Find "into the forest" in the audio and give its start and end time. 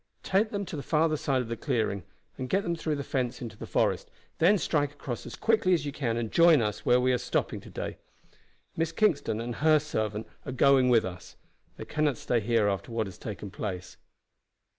3.39-4.09